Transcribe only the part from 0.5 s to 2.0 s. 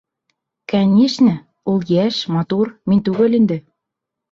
Кәнишне, ул